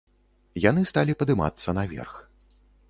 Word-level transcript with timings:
Яны 0.69 0.81
сталі 0.93 1.17
падымацца 1.21 1.79
наверх. 1.81 2.13